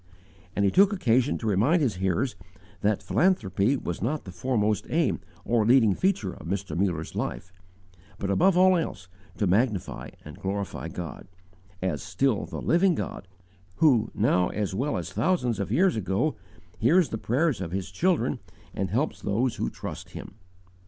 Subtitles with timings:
[0.55, 2.35] _And he took occasion to remind his hearers
[2.81, 6.75] that philanthropy was not the foremost aim or leading feature of Mr.
[6.75, 7.53] Muller's life,
[8.17, 11.27] but above all else to magnify and glorify God,
[11.83, 13.27] _"as still the living God
[13.75, 16.35] who, now as well as thousands of years ago,
[16.79, 18.39] hears the prayers of His children
[18.73, 20.33] and helps those who trust Him."